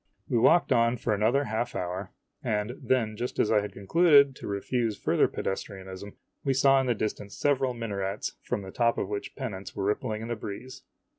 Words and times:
We 0.27 0.39
walked 0.39 0.71
on 0.71 0.97
for 0.97 1.13
another 1.13 1.43
half 1.43 1.75
hour, 1.75 2.09
IMAGINOTIONS 2.43 2.71
and 2.81 2.89
then 2.89 3.15
just 3.17 3.37
as 3.37 3.51
I 3.51 3.61
had 3.61 3.71
concluded 3.71 4.35
to 4.37 4.47
refuse 4.47 4.97
further 4.97 5.27
pedestrianism, 5.27 6.15
we 6.43 6.55
saw 6.55 6.81
in 6.81 6.87
the 6.87 6.95
distance 6.95 7.37
several 7.37 7.75
minarets 7.75 8.33
from 8.41 8.63
the 8.63 8.71
top 8.71 8.97
of 8.97 9.09
which 9.09 9.35
pennants 9.35 9.75
were 9.75 9.83
rippling 9.83 10.23
in 10.23 10.27
the 10.29 10.35
breeze. 10.35 10.81